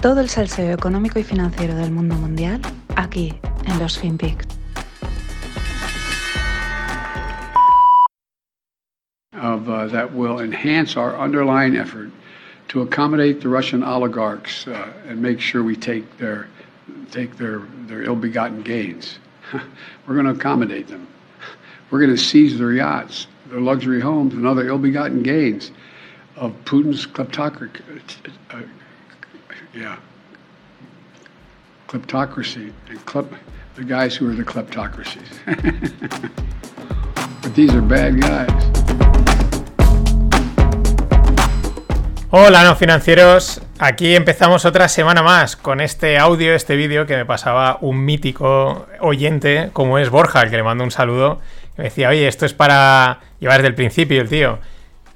[0.00, 2.60] Todo el salseo económico y financiero del mundo mundial
[2.94, 3.34] aquí
[3.66, 4.46] en los FinPix.
[9.32, 12.10] Of, uh, that will enhance our underlying effort
[12.68, 16.46] to accommodate the Russian oligarchs uh, and make sure we take their
[17.10, 19.18] take their their ill-begotten gains.
[20.06, 21.08] We're going to accommodate them.
[21.90, 25.72] We're going to seize their yachts, their luxury homes, and other ill-begotten gains
[26.36, 27.72] of Putin's kleptocracy.
[28.50, 28.62] Uh,
[29.74, 29.96] yeah,
[31.88, 33.26] kleptocracy and klep,
[33.76, 35.28] the guys who are the kleptocracies.
[37.42, 38.48] but these are bad guys.
[42.30, 43.62] Hola, no financieros.
[43.78, 48.86] Aquí empezamos otra semana más con este audio, este vídeo que me pasaba un mítico
[49.00, 51.40] oyente como es Borja, al que le mando un saludo.
[51.78, 54.58] me decía, oye, esto es para llevar desde el principio el tío.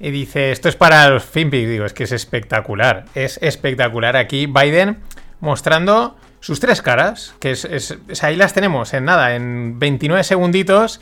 [0.03, 1.69] Y dice, esto es para los FinPix.
[1.69, 3.05] Digo, es que es espectacular.
[3.15, 4.97] Es espectacular aquí Biden
[5.39, 10.99] mostrando sus tres caras, que es, ahí las tenemos en nada, en 29 segunditos.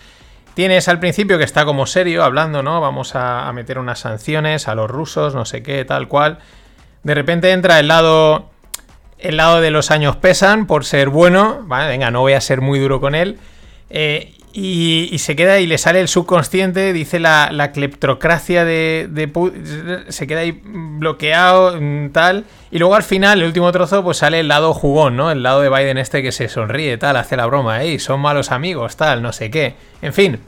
[0.53, 2.79] Tienes al principio que está como serio hablando, ¿no?
[2.79, 6.38] Vamos a, meter unas sanciones a los rusos, no sé qué, tal cual.
[7.02, 8.52] De repente entra el lado.
[9.17, 11.66] El lado de los años pesan por ser bueno.
[11.67, 13.39] Venga, no voy a ser muy duro con él.
[13.89, 20.03] Eh, y, se queda y le sale el subconsciente, dice la, la cleptocracia de, de,
[20.09, 22.45] Se queda ahí bloqueado, mm, tal.
[22.69, 25.31] Y luego al final, el último trozo, pues sale el lado jugón, ¿no?
[25.31, 27.97] El lado de Biden este que se sonríe, tal, hace la broma, ¿eh?
[27.99, 29.75] Son malos amigos, tal, no sé qué.
[30.02, 30.39] En fin.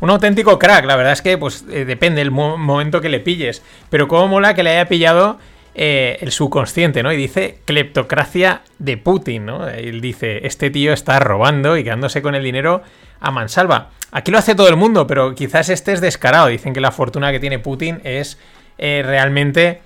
[0.00, 3.62] Un auténtico crack, la verdad es que pues eh, depende del momento que le pilles.
[3.88, 5.38] Pero cómo mola que le haya pillado
[5.74, 7.12] eh, el subconsciente, ¿no?
[7.12, 9.68] Y dice cleptocracia de Putin, ¿no?
[9.68, 12.82] Él dice, este tío está robando y quedándose con el dinero
[13.20, 13.90] a mansalva.
[14.10, 16.48] Aquí lo hace todo el mundo, pero quizás este es descarado.
[16.48, 18.38] Dicen que la fortuna que tiene Putin es
[18.76, 19.80] eh, realmente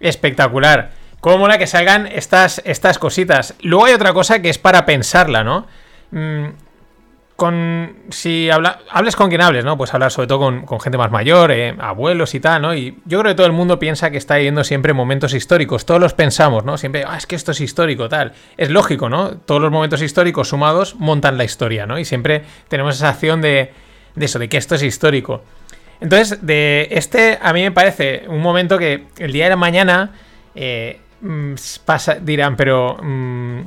[0.00, 0.90] espectacular.
[1.20, 3.54] Cómo mola que salgan estas, estas cositas.
[3.62, 5.66] Luego hay otra cosa que es para pensarla, ¿no?
[6.10, 6.48] Mm,
[7.40, 9.78] con si hables con quien hables, ¿no?
[9.78, 12.74] Pues hablar sobre todo con, gente más mayor, eh, abuelos y tal, ¿no?
[12.74, 15.86] Y yo creo que todo el mundo piensa que está viviendo siempre momentos históricos.
[15.86, 16.76] Todos los pensamos, ¿no?
[16.76, 18.34] Siempre, ah, es que esto es histórico, tal.
[18.58, 19.38] Es lógico, ¿no?
[19.38, 21.98] Todos los momentos históricos sumados montan la historia, ¿no?
[21.98, 23.72] Y siempre tenemos esa acción de,
[24.16, 25.42] de eso, de que esto es histórico.
[26.02, 30.10] Entonces, de este, a mí me parece un momento que el día de la mañana
[30.54, 31.54] eh, mm,
[31.86, 32.98] pasa, dirán, pero.
[33.02, 33.60] Mm,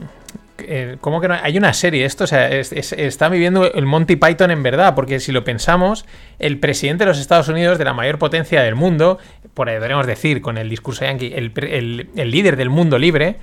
[0.67, 1.35] eh, ¿Cómo que no?
[1.41, 5.31] Hay una serie, esto, o sea, está viviendo el Monty Python en verdad, porque si
[5.31, 6.05] lo pensamos,
[6.39, 9.19] el presidente de los Estados Unidos, de la mayor potencia del mundo,
[9.53, 13.37] por ahí podríamos decir, con el discurso yankee, el, líder del mundo libre,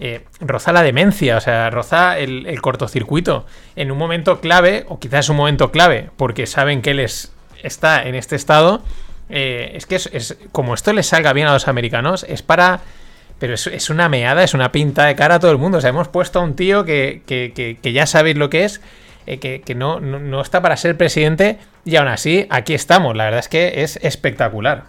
[0.00, 3.46] eh, roza la demencia, o sea, roza el, cortocircuito
[3.76, 7.00] en un momento clave, o quizás un momento clave, porque saben que él
[7.62, 8.82] está en este estado.
[9.30, 12.80] Eh, es que es, como esto les salga bien a los americanos, es para
[13.44, 15.76] pero es, una meada, es una pinta de cara a todo el mundo.
[15.76, 18.80] O sea, hemos puesto a un tío que, ya sabéis lo que es,
[19.26, 23.14] eh, que, no, está para ser presidente, y aún así, aquí estamos.
[23.14, 24.84] La verdad es que es espectacular.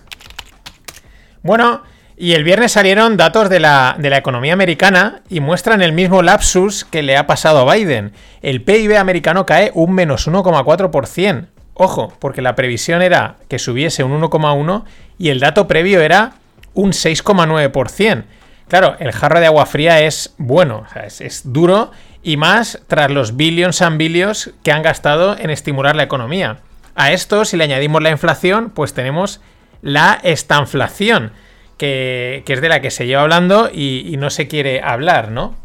[1.43, 1.83] Bueno,
[2.15, 6.21] y el viernes salieron datos de la, de la economía americana y muestran el mismo
[6.21, 8.13] lapsus que le ha pasado a Biden.
[8.41, 11.47] El PIB americano cae un menos 1,4%.
[11.73, 14.85] Ojo, porque la previsión era que subiese un 1,1
[15.17, 16.35] y el dato previo era
[16.73, 18.23] un 6,9%.
[18.67, 21.91] Claro, el jarro de agua fría es bueno, es, duro
[22.23, 26.57] y más tras los billions and billions que han gastado en estimular la economía.
[26.95, 29.41] A esto, si le añadimos la inflación, pues tenemos
[29.81, 31.31] la estanflación,
[31.77, 35.55] que, es de la que se lleva hablando y, no se quiere hablar, ¿no?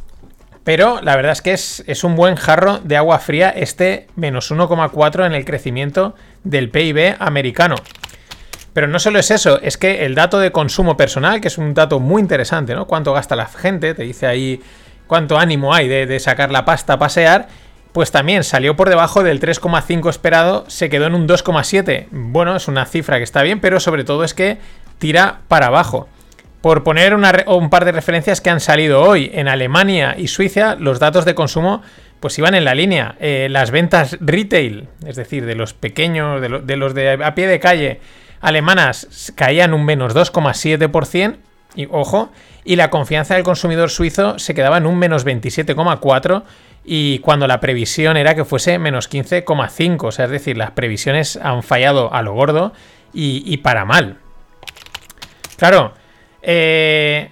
[0.65, 4.51] Pero la verdad es que es, es un buen jarro de agua fría este menos
[4.51, 7.77] 1,4 en el crecimiento del PIB americano.
[8.73, 11.75] Pero no solo es eso, es que el dato de consumo personal, que es un
[11.75, 12.87] dato muy interesante, ¿no?
[12.87, 14.61] Cuánto gasta la gente, te dice ahí
[15.07, 17.49] cuánto ánimo hay de, sacar la pasta a pasear,
[17.93, 22.07] pues también salió por debajo del 3,5 esperado, se quedó en un 2,7.
[22.13, 24.59] Bueno, es una cifra que está bien, pero sobre todo es que
[24.99, 26.09] tira para abajo.
[26.61, 31.01] Por poner un par de referencias que han salido hoy, en Alemania y Suiza, los
[31.01, 31.83] datos de consumo
[32.21, 33.17] pues iban en la línea.
[33.19, 37.59] Eh, las ventas retail, es decir, de los pequeños, de los de a pie de
[37.59, 38.01] calle,
[38.41, 41.37] alemanas caían un menos 2,7%,
[41.77, 42.31] y ojo,
[42.65, 46.43] y la confianza del consumidor suizo se quedaba en un menos 27,4%,
[46.85, 51.37] y cuando la previsión era que fuese menos 15,5%, o sea, es decir, las previsiones
[51.37, 52.73] han fallado a lo gordo
[53.13, 54.19] y, para mal.
[55.57, 55.93] Claro,
[56.43, 57.31] eh,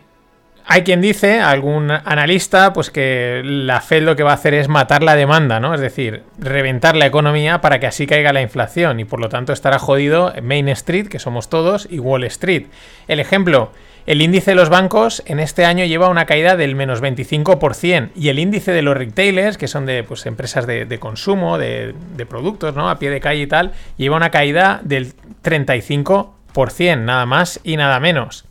[0.71, 4.69] hay quien dice, algún analista, pues que la Fed lo que va a hacer es
[4.69, 5.75] matar la demanda, ¿no?
[5.75, 9.55] Es decir, reventar la economía para que así caiga la inflación y por lo tanto
[9.55, 12.67] estará jodido Main Street, que somos todos, y Wall Street.
[13.09, 13.73] El ejemplo,
[14.05, 18.29] El índice de los bancos en este año lleva una caída del menos 25% y
[18.29, 22.75] el índice de los retailers, que son de pues, empresas de, consumo, de, de, productos,
[22.75, 22.89] ¿no?
[22.89, 25.13] A pie de calle y tal, lleva una caída del
[25.45, 28.48] 35%, nada más y nada menos.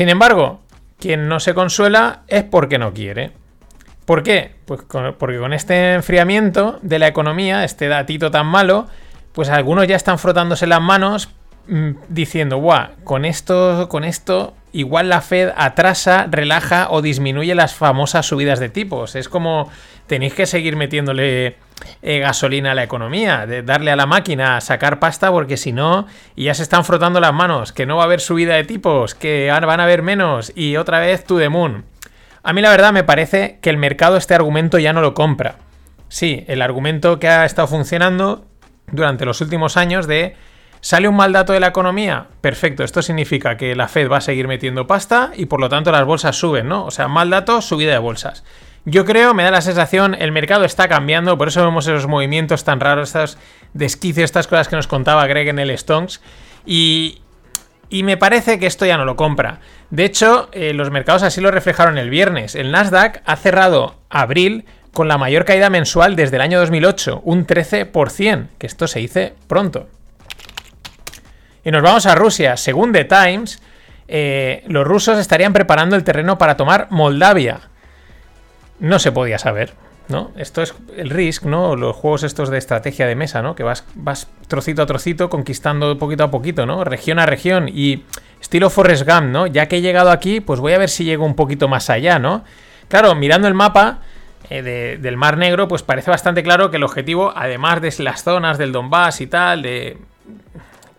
[0.00, 0.62] Sin embargo,
[0.98, 3.32] quien no se consuela es porque no quiere.
[4.06, 4.54] ¿Por qué?
[4.64, 4.80] Pues
[5.18, 8.86] porque con este enfriamiento de la economía, este datito tan malo,
[9.32, 11.28] pues algunos ya están frotándose las manos
[11.68, 17.74] mm, diciendo, guau, con esto, con esto, igual la Fed atrasa, relaja o disminuye las
[17.74, 19.16] famosas subidas de tipos.
[19.16, 19.70] Es como
[20.06, 21.58] tenéis que seguir metiéndole
[22.02, 25.72] eh, gasolina a la economía, de darle a la máquina a sacar pasta, porque si
[25.72, 26.06] no,
[26.36, 29.50] ya se están frotando las manos, que no va a haber subida de tipos, que
[29.50, 31.84] van a haber menos, y otra vez to the moon.
[32.42, 35.56] A mí la verdad me parece que el mercado este argumento ya no lo compra.
[36.08, 38.46] Sí, el argumento que ha estado funcionando
[38.90, 40.34] durante los últimos años de
[40.82, 42.28] ¿Sale un mal dato de la economía?
[42.40, 45.92] Perfecto, esto significa que la Fed va a seguir metiendo pasta y por lo tanto
[45.92, 46.86] las bolsas suben, ¿no?
[46.86, 48.44] O sea, mal dato, subida de bolsas.
[48.84, 52.64] Yo creo, me da la sensación, el mercado está cambiando, por eso vemos esos movimientos
[52.64, 53.38] tan raros, estos
[53.74, 56.20] desquicios, estas cosas que nos contaba Greg en el Stonks.
[56.64, 57.20] Y,
[57.90, 59.60] y me parece que esto ya no lo compra.
[59.90, 62.54] De hecho, eh, los mercados así lo reflejaron el viernes.
[62.54, 67.46] El Nasdaq ha cerrado abril con la mayor caída mensual desde el año 2008, un
[67.46, 69.88] 13%, que esto se dice pronto.
[71.64, 72.56] Y nos vamos a Rusia.
[72.56, 73.62] Según The Times,
[74.08, 77.69] eh, los rusos estarían preparando el terreno para tomar Moldavia.
[78.80, 79.74] No se podía saber.
[80.10, 80.32] ¿no?
[80.36, 81.76] Esto es el Risk, ¿no?
[81.76, 83.54] Los juegos estos de estrategia de mesa, ¿no?
[83.54, 86.82] Que vas, vas trocito a trocito conquistando poquito a poquito, ¿no?
[86.84, 88.02] Región a región y
[88.40, 89.46] estilo Forrest Gump, ¿no?
[89.46, 92.18] Ya que he llegado aquí, pues voy a ver si llego un poquito más allá,
[92.18, 92.44] ¿no?
[92.88, 94.00] Claro, mirando el mapa
[94.50, 98.58] eh, del Mar Negro, pues parece bastante claro que el objetivo, además de las zonas
[98.58, 99.96] del Donbass y tal, de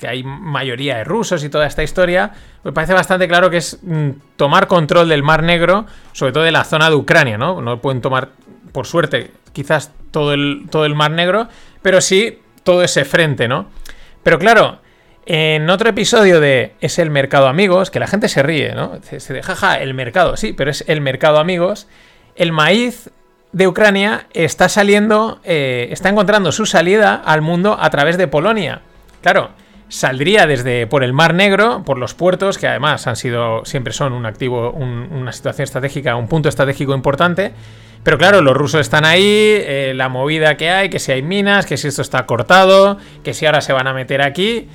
[0.01, 2.31] que hay mayoría de rusos y toda esta historia,
[2.63, 6.51] me parece bastante claro que es mm, tomar control del Mar Negro, sobre todo de
[6.51, 7.61] la zona de Ucrania, ¿no?
[7.61, 8.29] No pueden tomar
[8.71, 11.47] por suerte, quizás todo el, todo el Mar Negro,
[11.83, 13.67] pero sí todo ese frente, ¿no?
[14.23, 14.79] Pero claro,
[15.27, 18.99] en otro episodio de Es el mercado amigos, que la gente se ríe, ¿no?
[19.03, 21.87] Se, deja, jaja, el mercado, sí, pero es el mercado amigos.
[22.35, 23.11] El maíz
[23.51, 28.81] de Ucrania está saliendo, eh, está encontrando su salida al mundo a través de Polonia.
[29.21, 29.51] Claro,
[29.91, 34.13] saldría desde por el Mar Negro, por los puertos, que además han sido, siempre son
[34.13, 37.51] un activo, una situación estratégica, un punto estratégico importante.
[38.01, 41.65] Pero claro, los rusos están ahí, eh, la movida que hay, que si hay minas,
[41.65, 44.69] que si esto está cortado, que si ahora se van a meter aquí.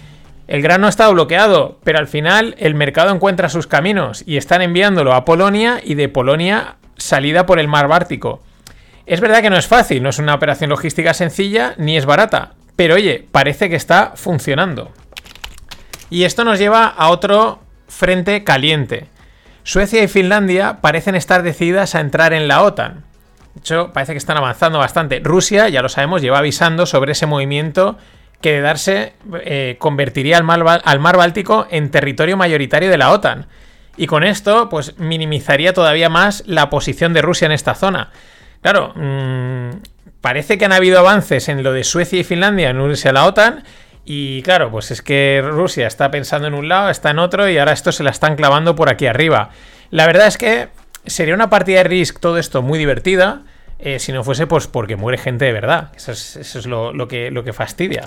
[0.48, 5.14] El grano estado bloqueado, pero al final el mercado encuentra sus caminos y están enviándolo
[5.14, 8.42] a Polonia y de Polonia salida por el mar Báltico.
[9.06, 12.52] Es verdad que no es fácil, no es una operación logística sencilla ni es barata,
[12.76, 14.92] pero oye, parece que está funcionando.
[16.10, 19.08] Y esto nos lleva a otro frente caliente.
[19.62, 23.04] Suecia y Finlandia parecen estar decididas a entrar en la OTAN.
[23.54, 25.20] De hecho, parece que están avanzando bastante.
[25.20, 27.96] Rusia, ya lo sabemos, lleva avisando sobre ese movimiento
[28.40, 29.14] que de darse
[29.44, 33.46] eh, convertiría al mar, al mar Báltico en territorio mayoritario de la OTAN.
[33.96, 38.10] Y con esto, pues minimizaría todavía más la posición de Rusia en esta zona.
[38.60, 39.70] Claro, mmm,
[40.20, 43.24] parece que han habido avances en lo de Suecia y Finlandia en unirse a la
[43.24, 43.64] OTAN.
[44.08, 47.58] Y claro, pues es que Rusia está pensando en un lado, está en otro y
[47.58, 49.50] ahora esto se la están clavando por aquí arriba.
[49.90, 50.68] La verdad es que
[51.04, 53.42] sería una partida de Risk todo esto muy divertida.
[53.80, 55.90] Eh, si no fuese pues porque muere gente de verdad.
[55.96, 58.04] Eso es, lo, que, lo que fastidia.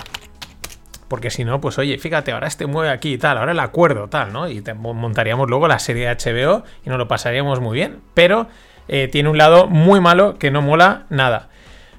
[1.06, 4.08] Porque si no, pues oye, fíjate, ahora este mueve aquí y tal, ahora el acuerdo
[4.08, 4.48] tal, ¿no?
[4.48, 8.00] Y montaríamos luego la serie de HBO y nos lo pasaríamos muy bien.
[8.14, 8.48] Pero
[8.88, 11.50] eh, tiene un lado muy malo que no mola nada.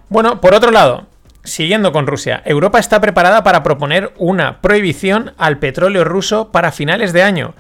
[0.10, 1.06] Bueno, por otro lado,
[1.44, 7.14] siguiendo con Rusia, Europa está preparada para proponer una prohibición al petróleo ruso para finales
[7.14, 7.54] de año.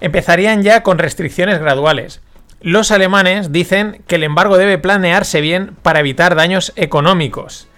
[0.00, 2.20] Empezarían ya con restricciones graduales.
[2.60, 7.68] Los alemanes dicen que el embargo debe planearse bien para evitar daños económicos.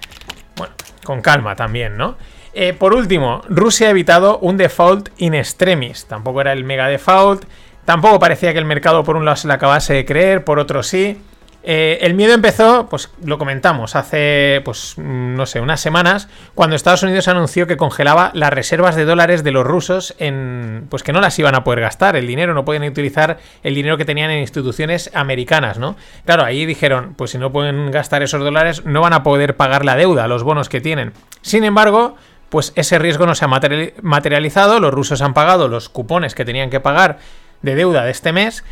[0.56, 2.16] Bueno, con calma también, ¿no?
[2.54, 6.06] Eh, por último, Rusia ha evitado un default in extremis.
[6.06, 7.44] Tampoco era el mega default.
[7.84, 10.82] Tampoco parecía que el mercado por un lado se le acabase de creer, por otro
[10.82, 11.20] sí.
[11.64, 17.04] Eh, el miedo empezó, pues lo comentamos, hace, pues no sé, unas semanas, cuando Estados
[17.04, 21.20] Unidos anunció que congelaba las reservas de dólares de los rusos en, pues que no
[21.20, 24.40] las iban a poder gastar, el dinero, no pueden utilizar el dinero que tenían en
[24.40, 25.96] instituciones americanas, ¿no?
[26.24, 29.84] Claro, ahí dijeron, pues si no pueden gastar esos dólares, no van a poder pagar
[29.84, 31.12] la deuda, los bonos que tienen.
[31.42, 32.16] Sin embargo,
[32.48, 36.70] pues ese riesgo no se ha materializado, los rusos han pagado los cupones que tenían
[36.70, 37.18] que pagar
[37.62, 38.64] de deuda de este mes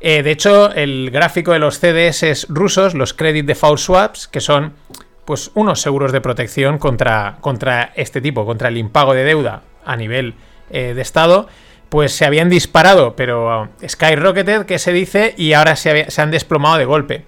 [0.00, 4.74] eh, de hecho, el gráfico de los CDS rusos, los Credit Default Swaps, que son
[5.24, 9.96] pues unos seguros de protección contra, contra este tipo, contra el impago de deuda a
[9.96, 10.34] nivel
[10.70, 11.48] eh, de Estado,
[11.88, 16.84] pues se habían disparado, pero skyrocketed, que se dice, y ahora se han desplomado de
[16.84, 17.24] golpe.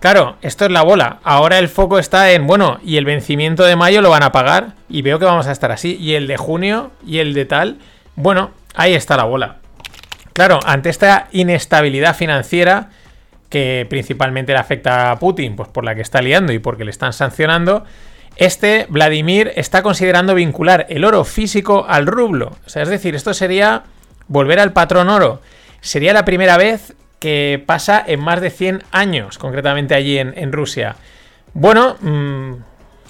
[0.00, 1.18] Claro, esto es la bola.
[1.24, 4.74] Ahora el foco está en, bueno, y el vencimiento de mayo lo van a pagar,
[4.88, 7.78] y veo que vamos a estar así, y el de junio, y el de tal,
[8.14, 9.57] bueno, ahí está la bola.
[10.38, 12.90] Claro, ante esta inestabilidad financiera,
[13.48, 16.92] que principalmente le afecta a Putin, pues por la que está liando y porque le
[16.92, 17.84] están sancionando,
[18.36, 22.52] este Vladimir está considerando vincular el oro físico al rublo.
[22.64, 23.82] O sea, es decir, esto sería
[24.28, 25.42] volver al patrón oro.
[25.80, 30.94] Sería la primera vez que pasa en más de 100 años, concretamente allí en, Rusia.
[31.52, 32.52] Bueno, mm,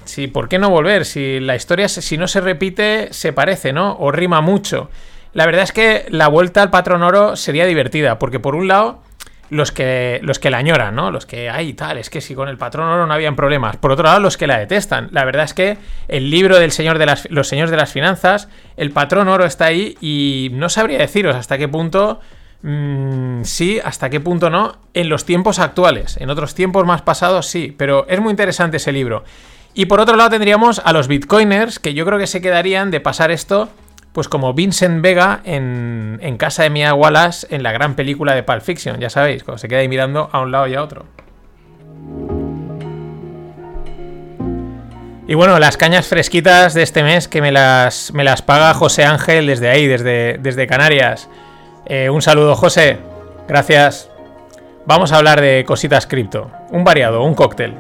[0.07, 1.05] sí, ¿por qué no volver?
[1.05, 3.99] Si la historia, si no se repite, se parece, ¿no?
[4.01, 4.89] O rima mucho.
[5.33, 9.03] La verdad es que la vuelta al patrón oro sería divertida, porque por un lado
[9.51, 11.11] los que, los que la añoran, ¿no?
[11.11, 13.77] Los que, ay, tal, es que si con el patrón oro no habían problemas.
[13.77, 15.09] Por otro lado, los que la detestan.
[15.13, 18.49] La verdad es que el libro del señor de las, los señores de las finanzas,
[18.77, 22.21] el patrón oro está ahí y no sabría deciros hasta qué punto
[22.63, 26.17] mm, sí, hasta qué punto no, en los tiempos actuales.
[26.19, 29.25] En otros tiempos más pasados sí, pero es muy interesante ese libro.
[29.75, 33.01] Y por otro lado tendríamos a los bitcoiners, que yo creo que se quedarían de
[33.01, 33.71] pasar esto
[34.12, 38.62] pues como Vincent Vega en, casa de Mia Wallace en la gran película de Pulp
[38.62, 41.07] Fiction, ya sabéis, cuando se queda ahí mirando a un lado y a otro.
[45.27, 49.05] Y bueno, las cañas fresquitas de este mes que me las, me las paga José
[49.05, 51.29] Ángel desde ahí, desde, desde Canarias.
[51.85, 52.99] Eh, un saludo, José.
[53.47, 54.11] Gracias.
[54.87, 56.50] Vamos a hablar de cositas cripto.
[56.71, 57.75] Un variado, un cóctel.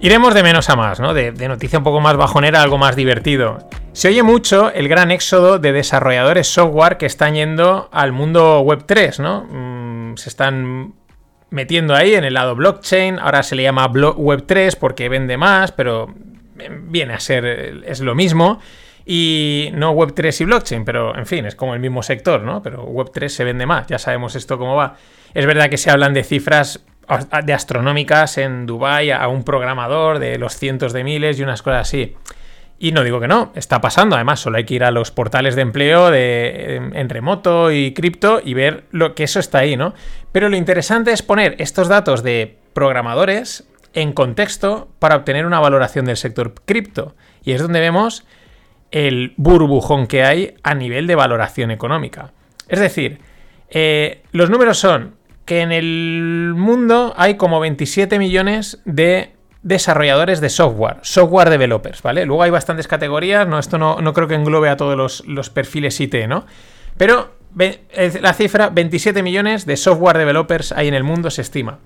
[0.00, 1.12] Iremos de menos a más, ¿no?
[1.12, 3.58] De, noticia un poco más bajonera, algo más divertido.
[3.92, 8.84] Se oye mucho el gran éxodo de desarrolladores software que están yendo al mundo web
[8.86, 9.44] 3, ¿no?
[9.50, 10.94] Mm, se están
[11.50, 15.72] metiendo ahí en el lado blockchain, ahora se le llama web 3 porque vende más,
[15.72, 16.14] pero
[16.82, 17.44] viene a ser,
[17.84, 18.60] es lo mismo.
[19.04, 22.62] Y no web 3 y blockchain, pero en fin, es como el mismo sector, ¿no?
[22.62, 24.94] Pero web 3 se vende más, ya sabemos esto cómo va.
[25.34, 26.84] Es verdad que se hablan de cifras
[27.44, 31.88] de astronómicas en Dubai a un programador de los cientos de miles y unas cosas
[31.88, 32.16] así.
[32.80, 34.14] Y no digo que no, está pasando.
[34.14, 38.40] Además, solo hay que ir a los portales de empleo de, en, remoto y cripto
[38.44, 39.94] y ver lo que eso está ahí, ¿no?
[40.30, 46.04] Pero lo interesante es poner estos datos de programadores en contexto para obtener una valoración
[46.04, 47.16] del sector cripto.
[47.42, 48.24] Y es donde vemos
[48.92, 52.32] el burbujón que hay a nivel de valoración económica.
[52.68, 53.20] Es decir,
[53.70, 55.17] eh, los números son
[55.48, 62.26] que en el mundo hay como 27 millones de desarrolladores de software, software developers, ¿vale?
[62.26, 66.16] Luego hay bastantes categorías, no, esto no, creo que englobe a todos los, perfiles IT,
[66.28, 66.44] ¿no?
[66.98, 67.32] Pero
[68.20, 71.78] la cifra, 27 millones de software developers hay en el mundo, se estima.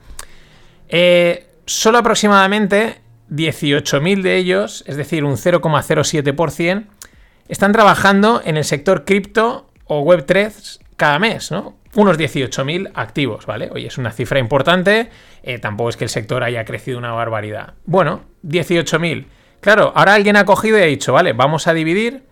[0.89, 2.97] Eh, solo aproximadamente
[3.31, 6.87] 18.000 de ellos, es decir, un 0,07%,
[7.47, 11.75] están trabajando en el sector cripto o Web3 cada mes, ¿no?
[11.97, 13.71] unos 18.000 activos, ¿vale?
[13.73, 15.11] Oye, es una cifra importante,
[15.43, 17.75] eh, tampoco es que el sector haya crecido una barbaridad.
[17.87, 19.27] Bueno, 18.000.
[19.61, 22.23] Claro, ahora alguien ha cogido y ha dicho, vale, vamos a dividir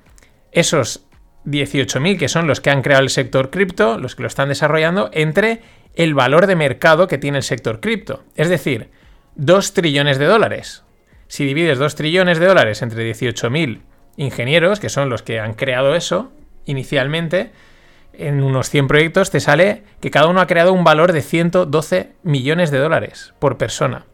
[0.53, 1.05] esos
[1.47, 5.11] 18.000 que son los que han creado el sector cripto, los que lo están desarrollando,
[5.13, 5.63] entre
[5.97, 8.23] el valor de mercado que tiene el sector cripto.
[8.37, 8.91] Es decir,
[9.35, 10.85] 2 trillones de dólares.
[11.27, 13.81] Si divides 2 trillones de dólares entre 18.000
[14.17, 16.31] ingenieros, que son los que han creado eso
[16.67, 17.51] inicialmente,
[18.21, 22.13] en unos 100 proyectos te sale que cada uno ha creado un valor de 112
[22.23, 24.05] millones de dólares por persona.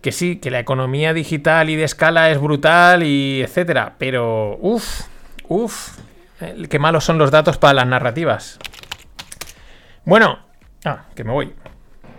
[0.00, 5.02] Que sí, que la economía digital y de escala es brutal y etcétera, pero uff,
[5.48, 5.98] uff,
[6.70, 8.58] qué malos son los datos para las narrativas.
[10.04, 10.38] Bueno,
[10.84, 11.54] ah, que me voy.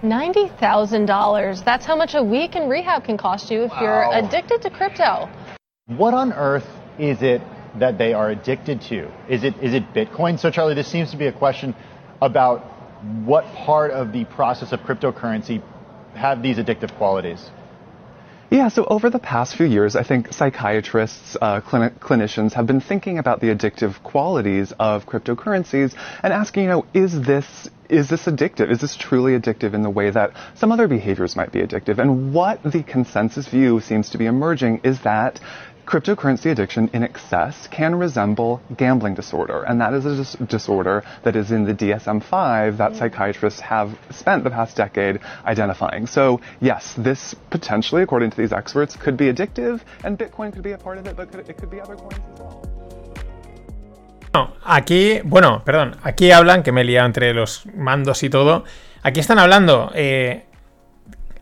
[0.04, 1.64] $90,000.
[1.64, 5.28] That's how much a week in rehab can cost you if you're addicted to crypto.
[5.88, 6.68] What on earth
[7.00, 7.42] is it
[7.80, 9.12] that they are addicted to?
[9.30, 10.40] Is it is it Bitcoin?
[10.40, 11.76] So Charlie, this seems to be a question
[12.22, 12.60] about
[13.26, 15.62] what part of the process of cryptocurrency
[16.16, 17.50] have these addictive qualities.
[18.50, 23.20] Yeah, so over the past few years, I think psychiatrists, uh, clinicians have been thinking
[23.20, 25.94] about the addictive qualities of cryptocurrencies
[26.24, 28.72] and asking, you know, is this is this addictive?
[28.72, 32.00] Is this truly addictive in the way that some other behaviors might be addictive?
[32.00, 35.40] And what the consensus view seems to be emerging is that
[35.88, 41.36] cryptocurrency addiction in excess can resemble gambling disorder, and that is a dis- disorder that
[41.36, 46.06] is in the DSM-5 that psychiatrists have spent the past decade identifying.
[46.06, 50.74] So yes, this potentially, according to these experts, could be addictive, and Bitcoin could be
[50.74, 52.62] a part of it, but could, it could be other coins as well.
[54.66, 58.66] aquí, bueno, perdón, aquí hablan, que me he liado entre los mandos y todo,
[59.02, 60.46] aquí están hablando, eh,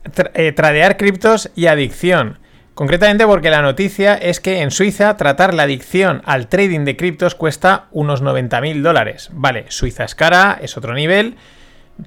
[0.04, 2.38] tra- eh, tradear criptos y adicción.
[2.76, 7.34] Concretamente porque la noticia es que en Suiza tratar la adicción al trading de criptos
[7.34, 9.30] cuesta unos 90.000 dólares.
[9.32, 11.38] Vale, Suiza es cara, es otro nivel,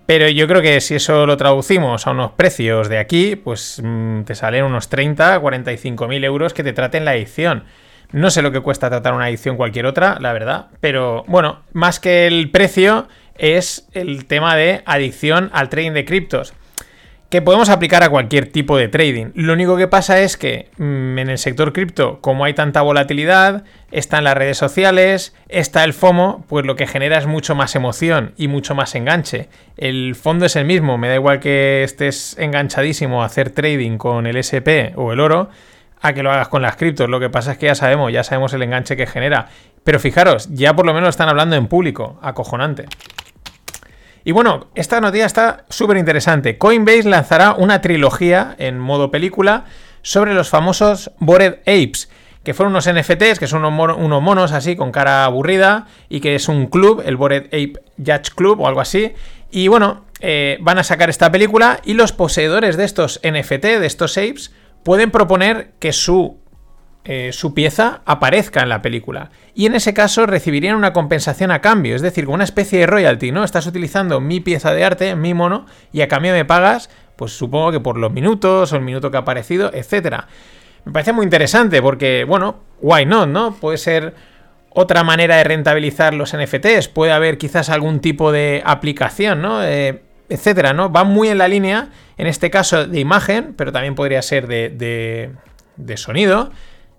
[0.04, 4.24] pero yo creo que si eso lo traducimos a unos precios de aquí, pues mm,
[4.24, 7.64] te salen unos 30, 45 mil euros que te traten la adicción.
[8.12, 11.98] No sé lo que cuesta tratar una adicción cualquier otra, la verdad, pero bueno, más
[11.98, 16.52] que el precio es el tema de adicción al trading de criptos
[17.28, 19.32] que podemos aplicar a cualquier tipo de trading.
[19.34, 23.64] Lo único que pasa es que mm, en el sector cripto, como hay tanta volatilidad,
[23.90, 28.32] están las redes sociales, está el FOMO, pues lo que genera es mucho más emoción
[28.38, 29.48] y mucho más enganche.
[29.76, 34.26] El fondo es el mismo, me da igual que estés enganchadísimo a hacer trading con
[34.26, 35.50] el SP o el oro,
[36.00, 37.10] a que lo hagas con las criptos.
[37.10, 39.48] Lo que pasa es que ya sabemos, ya sabemos el enganche que genera.
[39.84, 42.86] Pero fijaros, ya por lo menos están hablando en público, acojonante.
[44.28, 46.58] Y bueno, esta noticia está súper interesante.
[46.58, 49.64] Coinbase lanzará una trilogía en modo película
[50.02, 52.10] sobre los famosos Bored Apes,
[52.44, 56.20] que fueron unos NFTs, que son unos, mono- unos monos así con cara aburrida y
[56.20, 59.14] que es un club, el Bored Ape Judge Club o algo así.
[59.50, 63.86] Y bueno, eh, van a sacar esta película y los poseedores de estos NFT, de
[63.86, 66.36] estos apes, pueden proponer que su
[67.04, 69.30] eh, su pieza aparezca en la película.
[69.54, 73.32] Y en ese caso recibirían una compensación a cambio, es decir, una especie de royalty,
[73.32, 73.44] ¿no?
[73.44, 77.72] Estás utilizando mi pieza de arte, mi mono, y a cambio me pagas, pues supongo
[77.72, 80.28] que por los minutos o el minuto que ha aparecido, etcétera.
[80.84, 83.54] Me parece muy interesante porque, bueno, why not, ¿no?
[83.54, 84.14] Puede ser
[84.70, 89.64] otra manera de rentabilizar los NFTs, puede haber quizás algún tipo de aplicación, ¿no?
[89.64, 90.92] Eh, etcétera, ¿no?
[90.92, 91.88] Va muy en la línea,
[92.18, 95.32] en este caso, de imagen, pero también podría ser de,
[95.76, 96.50] de sonido,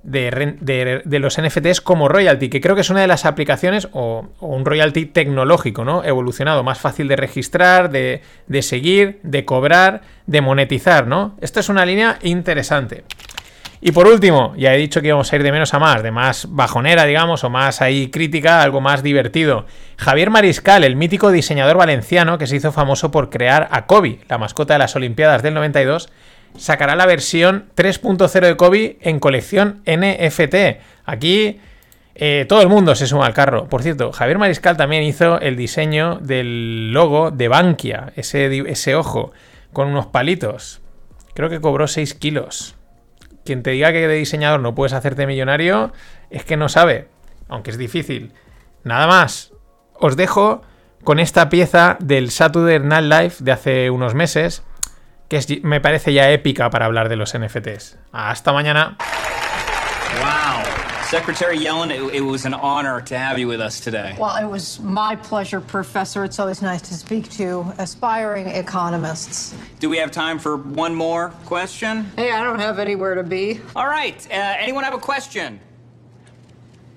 [0.03, 4.47] de, los NFTs como royalty, que creo que es una de las aplicaciones o, o
[4.47, 6.03] un royalty tecnológico, ¿no?
[6.03, 11.35] Evolucionado, más fácil de registrar, de, de seguir, de cobrar, de monetizar, ¿no?
[11.41, 13.03] Esto es una línea interesante.
[13.81, 16.11] Y por último, ya he dicho que íbamos a ir de menos a más, de
[16.11, 19.65] más bajonera, digamos, o más ahí crítica, algo más divertido.
[19.97, 24.37] Javier Mariscal, el mítico diseñador valenciano que se hizo famoso por crear a Kobe, la
[24.37, 26.09] mascota de las Olimpiadas del 92,
[26.57, 30.81] sacará la versión 3.0 de Kobe en colección NFT.
[31.05, 31.59] Aquí
[32.21, 33.69] eh, todo el mundo se suma al carro.
[33.69, 39.31] Por cierto, Javier Mariscal también hizo el diseño del logo de Bankia, ese, ojo,
[39.71, 40.81] con unos palitos.
[41.33, 42.75] Creo que cobró 6 kilos.
[43.45, 45.93] Quien te diga que de diseñador no puedes hacerte millonario
[46.29, 47.07] es que no sabe,
[47.47, 48.33] aunque es difícil.
[48.83, 49.53] Nada más,
[49.93, 50.61] os dejo
[51.05, 54.63] con esta pieza del Saturday Night Live de hace unos meses,
[55.29, 57.97] que es- me parece ya épica para hablar de los NFTs.
[58.11, 58.97] Hasta mañana.
[60.21, 60.63] Wow.
[61.09, 64.15] Secretary Yellen, it, it was an honor to have you with us today.
[64.19, 66.23] Well, it was my pleasure, Professor.
[66.23, 69.55] It's always nice to speak to aspiring economists.
[69.79, 72.05] Do we have time for one more question?
[72.15, 73.59] Hey, I don't have anywhere to be.
[73.75, 74.23] All right.
[74.29, 75.59] Uh, anyone have a question?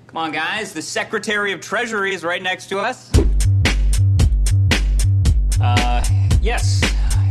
[0.09, 0.75] Come on, guys.
[0.75, 3.11] The Secretary of Treasury is right next to us.
[5.59, 6.05] Uh,
[6.43, 6.83] yes.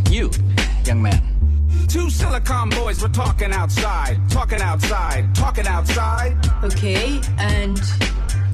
[0.09, 0.31] You,
[0.87, 1.21] young man.
[1.87, 6.37] Two silicon boys were talking outside, talking outside, talking outside.
[6.63, 7.77] Okay, and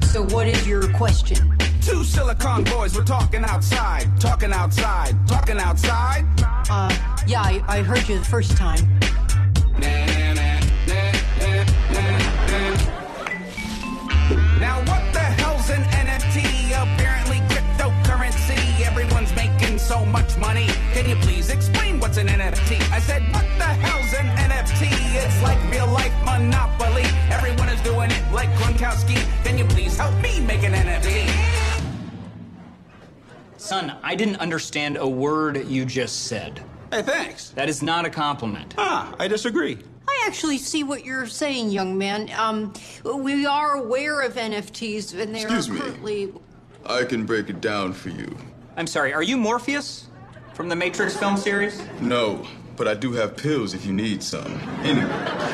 [0.04, 1.56] so what is your question?
[1.80, 6.24] Two silicon boys were talking outside, talking outside, talking outside.
[6.70, 6.94] Uh,
[7.26, 8.80] yeah, I, I heard you the first time.
[22.18, 22.80] An NFT?
[22.90, 24.88] I said, what the hell's an NFT?
[25.24, 27.04] It's like real life Monopoly.
[27.30, 29.16] Everyone is doing it like Gronkowski.
[29.44, 31.28] Can you please help me make an NFT?
[33.56, 36.62] Son, I didn't understand a word you just said.
[36.90, 37.50] Hey, thanks.
[37.50, 38.74] That is not a compliment.
[38.78, 39.78] Ah, I disagree.
[40.08, 42.30] I actually see what you're saying, young man.
[42.36, 42.72] Um,
[43.04, 45.80] we are aware of NFTs, and they Excuse are me.
[45.80, 46.32] currently.
[46.86, 48.34] I can break it down for you.
[48.76, 50.07] I'm sorry, are you Morpheus?
[50.58, 51.80] From the Matrix film series?
[52.00, 52.44] No,
[52.74, 54.58] but I do have pills if you need some.
[54.82, 55.06] Anyway,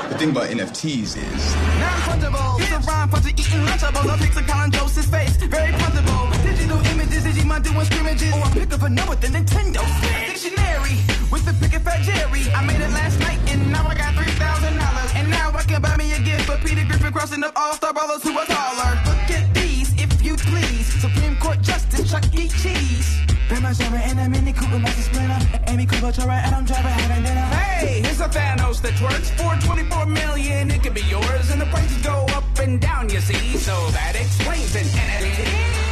[0.09, 1.45] the thing about NFTs is
[1.77, 2.59] Non-fungible.
[2.59, 4.09] It's a rhyme for eating Lunchables.
[4.09, 5.37] I fix a Colin Joseph's face.
[5.37, 6.33] Very punchable.
[6.43, 8.33] Digital images, Digimon doing scrimmages.
[8.33, 10.41] Or I pick up a number the Nintendo Switch.
[10.41, 10.97] Dictionary
[11.31, 12.49] with the pick fat Jerry.
[12.57, 15.11] I made it last night and now I got three thousand dollars.
[15.17, 17.93] And now I can buy me a gift for Peter Griffin crossing up all star
[17.93, 18.97] ballers who are taller.
[19.05, 20.89] Look at these, if you please.
[21.03, 21.84] Supreme Court Justice Chuck.
[23.69, 23.79] Cheese.
[23.79, 25.63] Bama Jabba and a Mini Cooper Master Splinter.
[25.69, 27.41] Amy Cooper, Tora, Adam Driver having dinner.
[27.41, 30.71] Hey, here's a Thanos that works for 24 million.
[30.71, 33.57] It could be yours, and the prices go up and down, you see.
[33.57, 35.81] So that explains an NFT.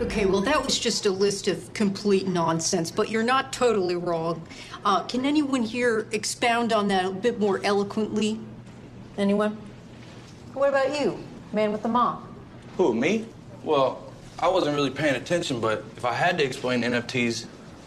[0.00, 4.40] Okay, well, that was just a list of complete nonsense, but you're not totally wrong.
[4.84, 8.38] Uh, can anyone here expound on that a bit more eloquently?
[9.16, 9.58] Anyone?
[10.54, 11.18] What about you,
[11.52, 12.24] man with the mop?
[12.76, 13.26] Who, me?
[13.64, 14.07] Well,
[14.40, 17.46] I wasn't really paying attention, but if I had to explain NFTs,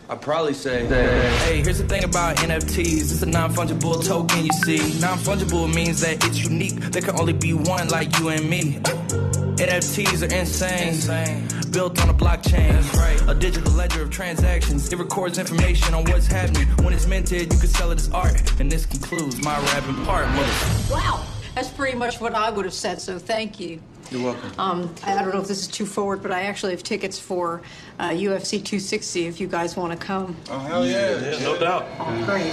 [0.10, 3.10] I'd probably say Hey, here's the thing about NFTs.
[3.10, 5.00] It's a non-fungible token, you see.
[5.00, 6.76] Non-fungible means that it's unique.
[6.92, 8.74] There can only be one like you and me.
[9.62, 10.90] NFTs are insane.
[10.90, 11.48] insane.
[11.72, 12.74] Built on a blockchain.
[12.74, 13.30] That's right.
[13.30, 14.92] A digital ledger of transactions.
[14.92, 16.68] It records information on what's happening.
[16.84, 18.60] When it's minted, you can sell it as art.
[18.60, 20.52] And this concludes my rapping part, mother.
[20.92, 23.82] Wow, that's pretty much what I would have said, so thank you.
[24.12, 24.52] You're welcome.
[24.60, 27.18] Um, I I don't know if this is too forward, but I actually have tickets
[27.18, 27.62] for
[27.98, 30.36] uh, UFC 260 if you guys want to come.
[30.50, 31.18] Oh, hell yeah.
[31.32, 31.86] Yeah, no doubt.
[32.26, 32.52] Great.